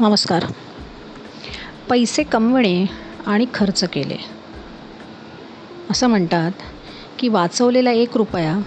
नमस्कार. 0.00 0.44
पैसे 1.90 2.22
कमवणे 2.22 2.86
आणि 3.26 3.46
खर्च 3.54 3.84
केले. 3.84 4.16
असं 5.90 6.06
म्हणतात 6.06 6.50
की 7.18 7.28
वाचवलेला 7.28 7.90
एक 7.90 8.16
रुपया 8.16 8.58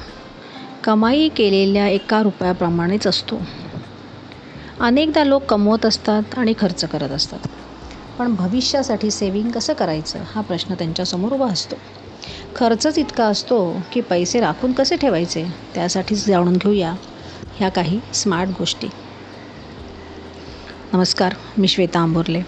कमाई 0.83 1.29
केलेल्या 1.29 1.87
एका 1.87 2.23
रुपयाप्रमाणेच 2.23 3.07
असतो. 3.07 3.41
अनेकदा 4.79 5.23
लोक 5.23 5.43
कमवत 5.43 5.85
असतात 5.85 6.23
आणि 6.37 6.53
खर्च 6.59 6.85
करत 6.85 7.09
असतात. 7.09 7.39
पण 8.19 8.35
भविष्यासाठी 8.35 9.11
सेविंग 9.11 9.51
कसं 9.51 9.73
करायचं? 9.73 10.19
हा 10.35 10.41
प्रश्न 10.41 10.73
त्यांच्यासमोर 10.73 11.31
उभा 11.33 11.47
असतो. 11.47 11.75
खर्चच 12.55 12.97
इतका 12.97 13.25
असतो 13.25 13.81
की 13.91 14.01
पैसे 14.01 14.39
राखून 14.39 14.71
कसे 14.71 14.95
ठेवायचे? 14.95 15.45
त्यासाठीच 15.75 16.27
जाणून 16.27 16.53
घेऊया 16.53 16.93
ह्या 17.55 17.69
काही 17.69 17.99
स्मार्ट 18.13 18.49
गोष्टी. 18.49 18.87
नमस्कार 20.93 21.33
मी 21.57 21.67
श्वेता 21.67 21.99
आंबोर्ले 21.99 22.41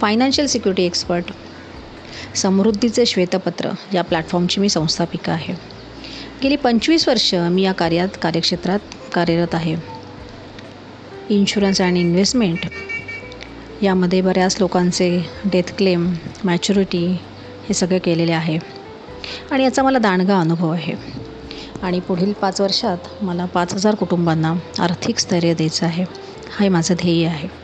फायनान्शियल 0.00 0.46
सिक्युरिटी 0.46 0.82
एक्सपर्ट 0.82 1.24
समृद्धीचे 2.34 3.06
श्वेतपत्र 3.06 3.70
या 3.94 4.02
प्लॅटफॉर्मची 4.02 4.60
मी 4.60 4.68
संस्थापिका 4.68 5.32
आहे. 5.32 5.54
गेली 6.42 6.56
पंचवीस 6.56 7.08
वर्ष 7.08 7.34
मी 7.34 7.62
या 7.62 7.72
कार्यात 7.72 8.08
कार्यक्षेत्रात 8.22 8.78
कार्यरत 9.14 9.54
आहे. 9.54 9.76
इन्शुरन्स 11.30 11.80
अँड 11.80 11.96
इन्व्हेस्टमेंट 11.96 12.58
यामध्ये 13.82 14.20
बऱ्याच 14.20 14.56
लोकांचे 14.60 15.30
डेथ 15.44 15.74
क्लेम 15.78 16.14
मॅच्युरिटी 16.44 17.06
हे 17.68 17.74
सगळे 17.74 17.98
केलेले 17.98 18.32
आहे. 18.32 18.58
आणि 19.50 19.64
याचा 19.64 19.82
मला 19.82 19.98
दांडगा 19.98 20.40
अनुभव 20.40 20.70
आहे. 20.70 20.92
आणि 21.82 22.00
पुढील 22.00 22.32
पाच 22.32 22.60
वर्षात 22.60 22.98
मला 23.22 23.44
पाच 23.44 23.74
हजार 23.74 23.94
कुटुंबांना 23.94 24.54
आर्थिक 24.78 25.18
स्थैर्य 25.18 25.54
द्यायचं 25.54 25.86
आहे. 25.86 26.04
हे 26.60 26.68
माझं 26.68 26.94
ध्येय 26.94 27.26
आहे. 27.26 27.63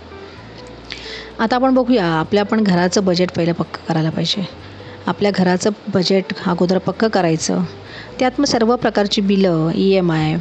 आता 1.40 1.56
आपण 1.56 1.74
बघूया. 1.74 2.06
आपल्या 2.06 2.44
पण 2.44 2.62
घराचं 2.62 3.04
बजेट 3.04 3.30
पहिलं 3.32 3.52
पक्कं 3.52 3.84
करायला 3.88 4.10
पाहिजे. 4.10 4.42
आपल्या 5.06 5.30
घराचं 5.34 5.70
बजेट 5.94 6.32
अगोदर 6.46 6.78
पक्कं 6.78 7.08
करायचं. 7.08 7.62
त्यात 8.18 8.40
मग 8.40 8.44
सर्व 8.44 8.74
प्रकारची 8.76 9.20
बिलं 9.20 9.70
E 9.74 9.90
M 9.92 10.12
I 10.12 10.36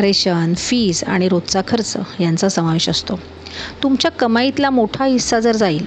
ration 0.00 0.54
fees 0.56 1.02
आणि 1.04 1.28
रोजचा 1.28 1.60
खर्च 1.68 1.96
यांचा 2.20 2.48
समावेश 2.48 2.88
असतो. 2.88 3.18
तुमच्या 3.82 4.10
कमाईतला 4.10 4.70
मोठा 4.70 5.04
हिस्सा 5.04 5.40
जर 5.40 5.56
जाईल 5.56 5.86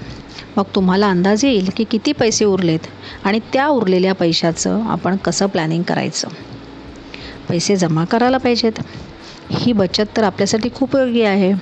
मग 0.57 0.63
तुम्हाला 0.75 1.09
अंदाज 1.09 1.43
येईल 1.45 1.69
की 1.77 1.83
किती 1.83 2.11
पैसे 2.11 2.45
उरलेत 2.45 2.87
आणि 3.23 3.39
त्या 3.53 3.67
उरलेल्या 3.67 4.13
पैशाचं 4.13 4.81
आपण 4.89 5.15
कसं 5.15 5.47
प्लॅनिंग 5.47 5.83
करायचं. 5.83 6.27
पैसे 7.49 7.75
जमा 7.75 8.05
करायला 8.05 8.37
पाहिजेत. 8.37 8.79
ही 9.51 9.73
बचत 9.73 10.17
तर 10.17 10.23
आपल्यासाठी 10.23 10.69
खूप 10.75 10.95
उपयोगी 10.95 11.21
आहे. 11.21 11.53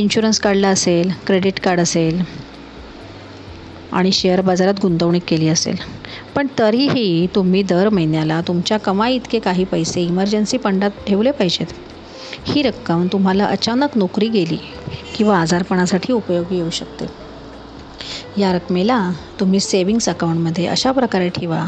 इन्शुरन्स 0.00 0.38
काढला 0.40 0.68
असेल 0.68 1.10
क्रेडिट 1.26 1.60
कार्ड 1.60 1.80
असेल 1.80 2.20
आणि 3.92 4.12
शेअर 4.12 4.40
बाजारात 4.40 4.74
गुंतवणूक 4.82 5.22
केली 5.28 5.48
असेल. 5.48 5.76
पण 6.36 6.46
तरीही 6.58 7.26
तुम्ही 7.34 7.62
दर 7.62 7.88
महिन्याला 7.88 8.40
तुमच्या 8.40 8.78
कमाई 8.78 9.14
इतके 9.14 9.38
काही 9.38 9.64
पैसे 9.64 10.00
इमर्जन्सी 10.00 10.58
फंडात 10.58 10.90
ठेवले 11.06 11.30
पाहिजेत. 11.30 11.66
ही 12.46 12.62
रक्कम 12.62 13.06
तुम्हाला 13.06 13.44
अचानक 13.44 13.96
नोकरी 13.96 14.28
गेली 14.28 14.58
किंवा 15.16 15.38
आजारपणासाठी 15.38 16.12
उपयोगी 16.12 16.56
येऊ 16.56 16.70
शकते. 16.70 17.06
या 18.36 18.52
रकमेला 18.52 19.10
तुम्ही 19.40 19.60
सेविंग्स 19.60 20.08
अकाउंटमध्ये 20.08 20.66
अशा 20.66 20.92
प्रकारे 20.92 21.28
ठेवा 21.28 21.64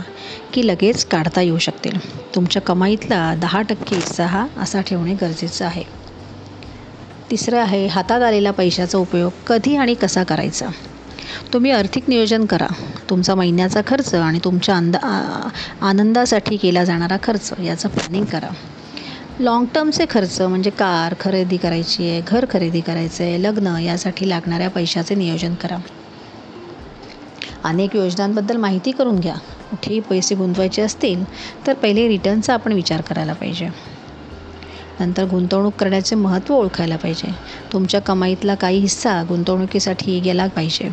की 0.53 0.67
लगेच 0.67 1.05
काढता 1.05 1.41
येऊ 1.43 1.59
शकतील. 1.59 1.99
तुमच्या 2.35 2.63
कमाईतला 2.63 3.35
दहा 3.35 3.63
टक्के 3.63 3.97
हिस्सा 3.97 4.27
हा 4.27 4.47
असा 4.57 4.81
ठेवणे 4.81 5.15
गरजेचं 5.15 5.65
आहे. 5.65 5.83
तिसरं 7.31 7.59
आहे 7.59 7.87
हातात 7.87 8.23
आलेला 8.23 8.51
पैशाचा 8.51 8.99
उपयोग 8.99 9.33
कधी 9.47 9.77
आणि 9.77 9.95
कसा 9.95 10.23
करायचा? 10.23 10.69
तुम्ही 11.53 11.71
आर्थिक 11.71 12.09
नियोजन 12.09 12.45
करा. 12.45 12.67
तुमचा 13.11 13.35
महिन्याचा 13.35 13.81
खर्च 13.87 14.15
आणि 14.15 14.39
तुमच्या 14.45 14.77
अंदा 14.77 14.99
आनंदासाठी 15.81 16.57
केला 16.57 16.85
जाणारा 16.85 17.17
खर्च 17.23 17.53
याचं 17.59 17.89
प्लॅनिंग 17.89 18.25
करा. 18.25 18.49
लाँग 19.41 19.65
टर्मचे 19.75 20.05
खर्च 20.11 20.41
म्हणजे 20.41 20.71
कार 20.71 21.15
खरेदी 21.21 21.57
करायची 21.57 22.09
आहे 22.11 22.21
घर 22.27 22.45
खरेदी 22.51 22.81
करायचं 22.81 23.25
आहे 23.25 23.43
लग्न 23.43 23.77
यासाठी 23.77 24.29
लागणाऱ्या 24.29 24.71
पैशाचे 24.71 25.15
नियोजन 25.15 25.55
करा. 25.55 25.77
अनेक 27.65 27.97
योजनांबद्दल 27.97 28.57
माहिती 28.57 28.91
करून 28.91 29.19
घ्या. 29.21 29.35
कुठेही 29.71 30.01
पैसे 30.01 30.35
गुंतवायचे 30.35 30.83
असतील 30.83 31.25
तर 31.67 31.75
पहिले 31.75 32.07
रिटर्नचा 32.09 32.55
आपण 32.55 32.73
विचार 32.73 33.01
करायला 33.01 33.33
पाहिजे. 33.33 33.69
नंतर 35.01 35.25
गुंतवणूक 35.25 35.73
करण्याचे 35.79 36.17
महत्त्व 36.17 36.55
ओळखायला 36.55 36.97
पाहिजे. 36.97 37.29
तुमच्या 37.73 38.01
कमाईतला 38.01 38.55
काही 38.55 38.79
हिस्सा 38.79 39.23
गुंतवणुकीसाठी 39.29 40.21
गेला 40.21 40.47
पाहिजे. 40.47 40.89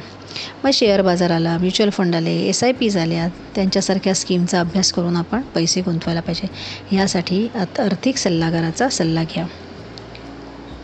मग 0.63 0.69
शेअर 0.73 1.01
बाजार 1.01 1.31
आला 1.31 1.57
म्युच्युअल 1.57 1.89
फंड 1.89 2.15
आले 2.15 2.31
एस 2.31 2.63
आय 2.63 2.71
पी 2.71 2.89
झाल्या 2.89 3.27
त्यांच्यासारख्या 3.55 4.13
स्कीमचा 4.15 4.59
अभ्यास 4.59 4.91
करून 4.91 5.15
आपण 5.15 5.41
पैसे 5.41 5.81
गुंतवायला 5.81 6.21
पाहिजे. 6.21 6.47
ह्यासाठी 6.91 7.47
आर्थिक 7.55 8.17
सल्लागाराचा 8.17 8.89
सल्ला 8.89 9.23
घ्या. 9.23 9.45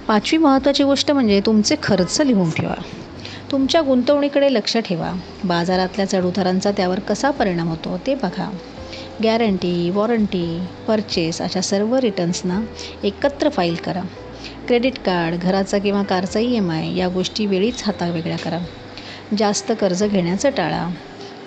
पाचवी 0.08 0.38
महत्त्वाची 0.38 0.84
गोष्ट 0.84 1.12
म्हणजे 1.12 1.42
तुमचे 1.46 1.76
खर्च 1.84 2.22
लिहून 2.22 2.50
ठेवा. 2.50 2.76
तुमच्या 3.52 3.82
गुंतवणीकडे 3.82 4.54
लक्ष 4.54 4.78
ठेवा. 4.78 5.14
बाजारातल्या 5.44 6.10
चढउतारांचा 6.10 6.72
त्यावर 6.72 7.00
कसा 7.00 7.32
परिणाम 7.32 7.70
होतो 7.70 8.00
ते 8.08 8.16
बघा. 8.16 8.50
गॅरंटी 9.22 9.90
वॉरंटी 9.90 10.46
परचेस 10.88 11.42
अशा 11.42 11.62
सर्व 11.62 11.96
रिटर्न्सना 11.96 12.60
एकत्र 13.04 13.50
फाईल 13.50 13.76
करा. 13.76 14.02
क्रेडिट 14.68 14.98
कार्ड 14.98 15.36
घराचा 15.36 15.78
किंवा 15.78 16.02
कारचा 16.04 16.40
ई 16.40 16.54
एम 16.56 16.72
आय 16.72 16.94
या 16.96 17.08
गोष्टी 17.08 17.46
वेळीच 17.46 17.84
हातावेगळ्या 17.86 18.38
करा. 18.38 18.60
जास्त 19.38 19.72
कर्ज 19.72 20.04
घेण्याचं 20.04 20.50
टाळा. 20.50 20.88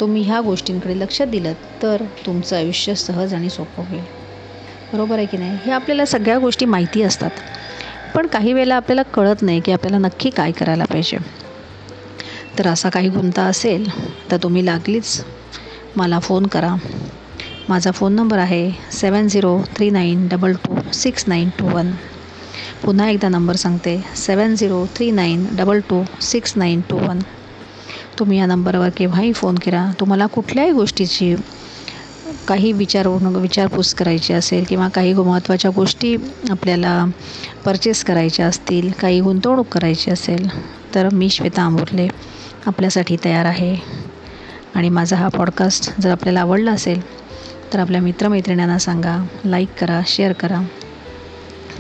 तुम्ही 0.00 0.22
ह्या 0.22 0.40
गोष्टींकडे 0.40 0.98
लक्ष 0.98 1.22
दिलं 1.22 1.52
तर 1.82 2.02
तुमचं 2.26 2.56
आयुष्य 2.56 2.94
सहज 2.94 3.34
आणि 3.34 3.50
सोपं 3.50 3.82
होईल. 3.88 4.04
बरोबर 4.92 5.16
आहे 5.16 5.26
की 5.26 5.36
नाही? 5.36 5.58
हे 5.64 5.72
आपल्याला 5.72 6.04
सगळ्या 6.04 6.38
गोष्टी 6.38 6.64
माहिती 6.64 7.02
असतात. 7.02 7.30
पण 8.14 8.26
काही 8.26 8.52
वेळेला 8.52 8.76
आपल्याला 8.76 9.02
कळत 9.02 9.42
नाही 9.42 9.60
की 9.60 9.72
आपल्याला 9.72 9.98
नक्की 9.98 10.30
काय 10.30 10.52
करायला 10.52 10.84
पाहिजे. 10.84 11.16
तर 12.58 12.66
असा 12.66 12.88
काही 12.88 13.08
गुंता 13.08 13.42
असेल 13.42 13.88
तर 14.30 14.36
तुम्ही 14.36 14.66
लागलीच. 14.66 15.24
मला 15.96 16.18
फोन 16.18 16.46
करा. 16.46 16.74
माझा 17.68 17.90
फोन 17.90 18.12
नंबर 18.12 18.38
आहे 18.38 18.70
seven 18.92 19.28
zero 19.28 19.58
three 19.76 19.90
nine 19.90 20.26
double 20.28 20.52
two 20.54 20.76
six 20.92 21.24
nine 21.28 21.48
two 21.58 21.68
one. 21.68 21.90
पुन्हा 22.84 23.08
एकदा 23.08 23.28
नंबर 23.28 23.56
सांगते 23.56 23.96
seven 24.16 24.54
zero 24.54 24.84
three 24.96 25.10
nine 25.10 25.46
double 25.52 25.80
two 25.80 26.02
six 26.20 26.52
nine 26.56 26.80
two 26.90 26.96
one. 26.96 27.18
तुम्ही 28.18 28.38
या 28.38 28.46
नंबरवर 28.46 28.88
केव्हाही 28.96 29.32
फोन 29.32 29.54
करा 29.54 29.84
तुम्हाला 30.00 30.26
कुठल्याही 30.26 30.70
गोष्टीची 30.70 31.34
काही 32.48 32.72
विचार 32.72 33.06
विचारपूस 33.36 33.94
करायची 33.94 34.32
असेल 34.32 34.64
किंवा 34.68 34.88
काही 34.88 35.12
महत्त्वाच्या 35.14 35.70
गोष्टी 35.70 36.16
आपल्याला 36.50 37.04
परचेस 37.64 38.04
करायच्या 38.04 38.46
असतील 38.46 38.90
काही 39.00 39.20
गुंतवणूक 39.20 39.66
करायची 39.68 40.10
असेल 40.10 40.48
तर 40.94 41.08
मी 41.12 41.28
श्वेता 41.30 41.62
आंबुर्ले 41.62 42.08
आपल्यासाठी 42.66 43.16
तयार 43.24 43.44
आहे. 43.44 43.76
आणि 44.74 44.88
माझा 44.88 45.16
हा 45.16 45.28
पॉडकास्ट 45.28 45.90
जर 46.00 46.10
आपल्याला 46.10 46.40
आवडला 46.40 46.72
असेल 46.72 47.00
तर 47.72 47.78
आपल्या 47.78 48.00
मित्रमैत्रिणींना 48.00 48.78
सांगा 48.78 49.16
लाईक 49.44 49.68
करा 49.80 50.00
शेअर 50.06 50.32
करा 50.32 50.60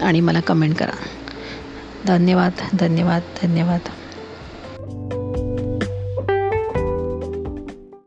आणि 0.02 0.20
मला 0.20 0.40
कमेंट 0.40 0.74
करा. 0.76 0.96
धन्यवाद 2.06 2.52
धन्यवाद 2.80 3.22
धन्यवाद. 3.42 3.88